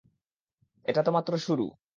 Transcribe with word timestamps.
এটা 0.85 1.01
তো 1.03 1.11
মাত্র 1.11 1.31
শুরু! 1.37 1.65